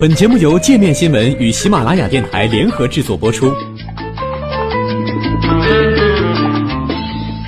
[0.00, 3.52] 本节目由界面新闻与喜马拉雅电台联合制作播出。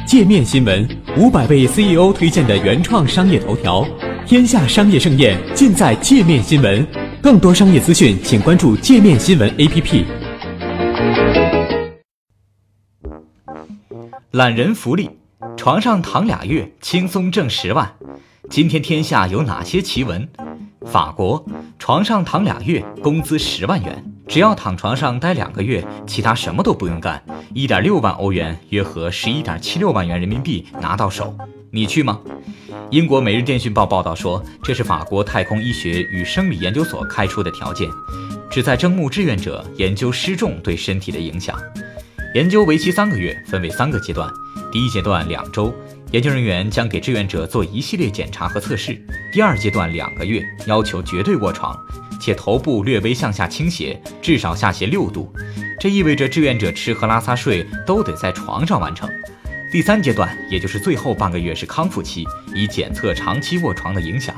[0.05, 0.85] 界面新闻
[1.17, 3.87] 五百位 CEO 推荐的原创商业头条，
[4.27, 6.85] 天下商业盛宴尽在界面新闻。
[7.23, 10.05] 更多商业资讯，请关注界面新闻 APP。
[14.33, 15.09] 懒人福利，
[15.57, 17.93] 床上躺俩月，轻松挣十万。
[18.49, 20.29] 今天天下有哪些奇闻？
[20.85, 21.45] 法国
[21.81, 27.21] 床上躺俩月，工资十万元，只要躺床上待两个月，其他什么都不用干，
[27.55, 31.35] 一点六万欧元，约合十一点七六万元人民币拿到手，
[31.71, 32.21] 你去吗？
[32.91, 37.89] 英国《每日电讯报》报道说，这是法国太空医学与生理研究所开出的条件，
[38.51, 41.59] 旨在征募志愿者研究失重对身体的影响。
[42.35, 44.31] 研究为期三个月，分为三个阶段，
[44.71, 45.75] 第一阶段两周。
[46.13, 49.01] 研究人员将给志愿者做一系列检查和测试。
[49.33, 51.79] 第二阶段两个月，要求绝对卧床，
[52.21, 55.33] 且头部略微向下倾斜，至少下斜六度。
[55.79, 59.09] 这意味着志愿者吃喝拉撒睡都得在床上完成。
[59.71, 64.35] 第三阶段，也就是最后半个月是康复期，以检测长期卧床的影响。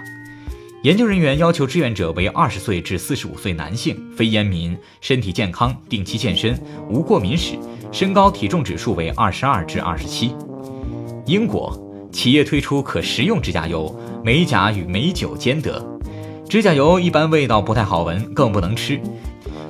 [0.82, 7.56] 研究人员要求志愿者为二十岁至四十五岁男性，非烟民，身体健康，定期健身，无过敏史，
[7.90, 10.34] 身高体重指数为二十二至二十七。
[11.26, 11.72] 英国
[12.10, 15.82] 企业推出可食用指甲油，美甲与美酒兼得。
[16.48, 19.00] 指甲油一般味道不太好闻，更不能吃。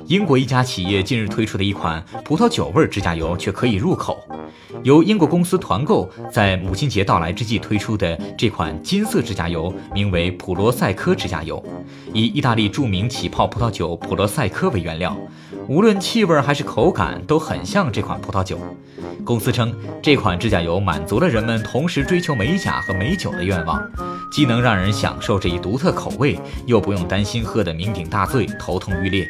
[0.07, 4.21] 英国一家企业近日推出的一款葡萄酒味指甲油却可以入口。
[4.83, 11.63] 由英国公司团购，在母亲节到来之际推出的这款金色指甲油，名为普罗塞科指甲油，
[12.13, 15.15] 以意大利著名起泡葡萄酒普罗塞科为原料，
[15.67, 18.59] 无论气味还是口感都很像这款葡萄酒。
[19.23, 23.81] 公司称，这款指甲油满足了人们同时追求美甲和美酒的愿望，
[24.33, 29.29] 既能让人享受这一独特口味，又不用担心喝得酩酊大醉、头痛欲裂。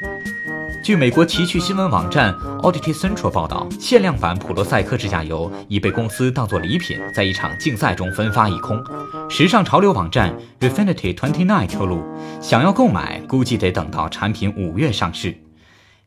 [0.83, 8.83] 据美国奇趣新闻网站 Audit Central 报道，限量版普罗赛克指甲油已被公司当作礼品，在一场竞赛中分发一空。
[9.29, 12.03] 时尚潮流网站 Refinity Twenty Nine 透露，
[12.41, 15.33] 想要购买，估计得等到产品五月上市。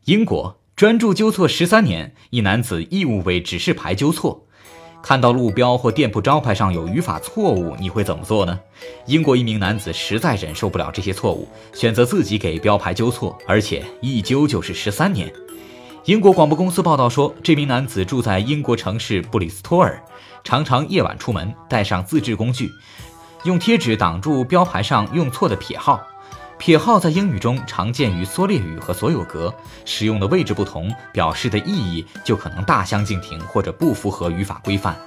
[0.05, 4.46] 英国专注纠错十三年，一男子义务为指示牌纠错。
[5.07, 8.59] 看到路标或店铺招牌上有语法错误，你会怎么做呢？
[9.05, 15.31] 英国一名男子实在忍受不了这些错误，选择自己给标牌纠错，而且一纠就是十三年。
[16.03, 19.97] 英国广播公司报道说，这名男子住在英国城市布里斯托尔，
[20.43, 22.69] 常常夜晚出门，带上自制工具，
[23.45, 26.05] 用贴纸挡住标牌上用错的撇号。
[26.57, 29.53] 撇号在英语中常见于缩略语和所有格，
[29.85, 34.97] 使用的位置不同，表示的意义就可能大相径庭或者不符合语法规范。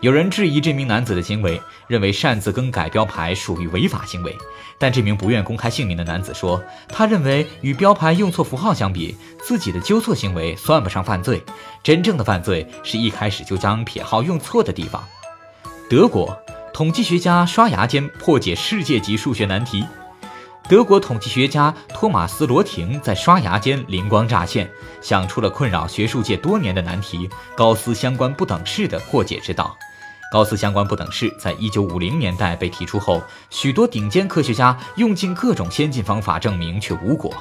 [0.00, 4.34] 有人质疑这名男子的行为，认为擅自更改标牌属于违法行为。
[4.78, 11.42] 但这名不愿公开姓名的男子说，他认为与标牌用错符号相比，自己的纠错行为算不上犯罪。
[11.82, 15.04] 真正的犯罪是一开始就将撇号用错的地方。
[15.90, 16.34] 德国
[16.72, 19.84] 统计学家刷牙间破解世界级数学难题。
[20.70, 24.70] 德国统计学家托马斯·罗廷在刷牙间灵光乍现，
[25.00, 29.76] 想出了困扰学术界多年的难题——高斯相关不等式的破解之道。
[30.32, 33.20] 高斯相关不等式在一九五零年代被提出后，
[33.50, 37.34] 许多顶尖科学家用尽各种先进方法证明，却无果。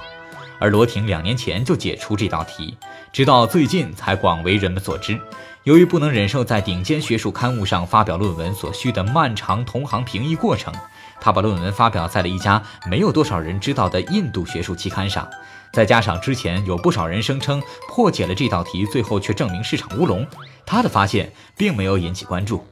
[0.60, 2.78] 而罗婷两年前就解出这道题，
[3.12, 5.20] 直到最近才广为人们所知。
[5.64, 10.74] 由于不能忍受在顶尖学术刊物上发表论文所需的漫长同行评议过程。
[11.22, 15.28] 他把论文发表在了一家没有多少人知道的印度学术期刊上，
[15.74, 20.26] 再加上之前有不少人声称破解了这道题，最后却证明是场乌龙，
[20.66, 22.66] 他的发现并没有引起关注。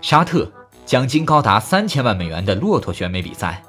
[0.00, 0.50] 沙特
[0.86, 3.62] 奖金高达三千万美元的骆驼选美比赛。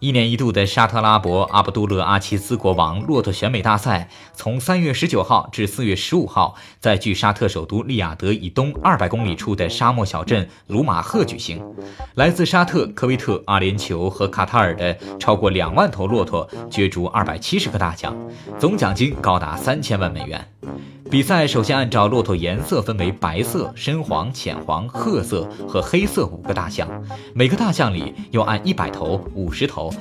[0.00, 11.62] 一年一度的沙特拉伯阿卜杜勒阿齐兹国王骆驼选美大赛，从三月十九号至四月十五号，在距沙特首都利雅得以东二百公里处的沙漠小镇鲁马赫举行。
[12.14, 18.16] 来自沙特、科威特、阿联酋和卡塔尔的超过两万头骆驼角逐二百七十个大奖，
[18.58, 20.42] 总奖金高达三千万美元。
[21.10, 26.88] 比赛首先按照骆驼颜色分为白色、深黄、浅黄、褐色和黑色五个大项，
[27.34, 29.92] 每个大项里又按一百头、五十头、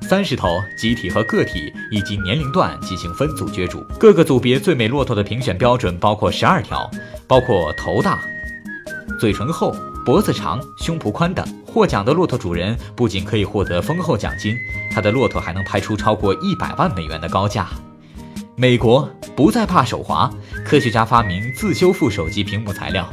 [0.00, 0.48] 三十头
[0.78, 3.84] 集体和个体以及年龄段进行分组角逐。
[4.00, 6.90] 各个组别最美骆驼的评选标准包括十二条，
[7.26, 8.18] 包括头大、
[9.20, 9.76] 嘴唇厚、
[10.06, 11.46] 脖子长、胸脯宽等。
[11.66, 14.56] 获奖的骆驼主人不仅可以获得丰厚奖金，
[14.90, 17.68] 他的骆驼还能拍出超过一百万美元的高价。
[18.58, 19.06] 美国
[19.36, 20.32] 不再怕手滑，
[20.64, 23.06] 科学家发明自修复手机屏幕材料。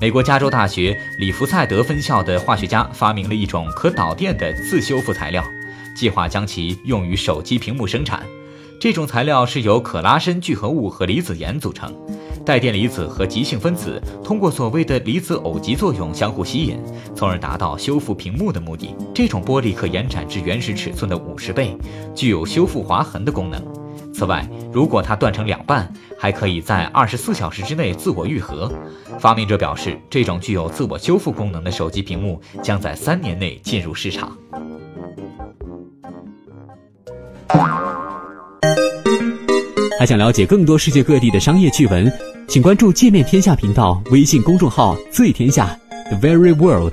[0.00, 5.44] 美国加州大学里弗赛德分校的化学家发明了一种可导电的自修复材料，
[5.94, 8.22] 计划将其用于手机屏幕生产。
[8.80, 11.94] 这种材料是由可拉伸聚合物和离子盐组成，
[12.42, 16.78] 带电离子和极性分子通过所谓的离子偶极作用相互吸引，
[17.14, 18.94] 从而达到修复屏幕的目的。
[19.14, 21.76] 这种玻璃可延展至原始尺寸的五十倍，
[22.14, 23.62] 具有修复划痕的功能。
[24.20, 28.70] 此外，如果它断成两半，还可以在二十四小时之内自我愈合。
[29.18, 34.36] 发明者表示，这种具有自我修复功能的手机屏幕将在三年内进入市场。
[39.98, 42.12] 还想了解更多世界各地的商业趣闻，
[42.46, 45.74] 请关注“界面天下”频道微信公众号“最天下
[46.10, 46.92] The Very World”。